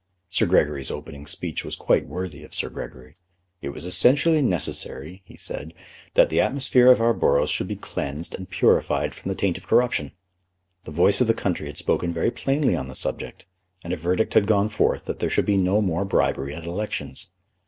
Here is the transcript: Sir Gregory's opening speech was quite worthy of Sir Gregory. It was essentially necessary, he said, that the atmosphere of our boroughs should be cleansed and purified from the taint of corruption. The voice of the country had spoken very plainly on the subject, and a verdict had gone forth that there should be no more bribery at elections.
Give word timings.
Sir 0.29 0.47
Gregory's 0.47 0.89
opening 0.89 1.27
speech 1.27 1.63
was 1.63 1.75
quite 1.75 2.07
worthy 2.07 2.43
of 2.43 2.55
Sir 2.55 2.69
Gregory. 2.71 3.13
It 3.61 3.69
was 3.69 3.85
essentially 3.85 4.41
necessary, 4.41 5.21
he 5.25 5.37
said, 5.37 5.75
that 6.15 6.29
the 6.29 6.41
atmosphere 6.41 6.87
of 6.87 6.99
our 6.99 7.13
boroughs 7.13 7.51
should 7.51 7.67
be 7.67 7.75
cleansed 7.75 8.33
and 8.33 8.49
purified 8.49 9.13
from 9.13 9.29
the 9.29 9.35
taint 9.35 9.59
of 9.59 9.67
corruption. 9.67 10.13
The 10.85 10.91
voice 10.91 11.21
of 11.21 11.27
the 11.27 11.35
country 11.35 11.67
had 11.67 11.77
spoken 11.77 12.11
very 12.11 12.31
plainly 12.31 12.75
on 12.75 12.87
the 12.87 12.95
subject, 12.95 13.45
and 13.83 13.93
a 13.93 13.95
verdict 13.95 14.33
had 14.33 14.47
gone 14.47 14.69
forth 14.69 15.05
that 15.05 15.19
there 15.19 15.29
should 15.29 15.45
be 15.45 15.55
no 15.55 15.83
more 15.83 16.03
bribery 16.03 16.55
at 16.55 16.65
elections. 16.65 17.33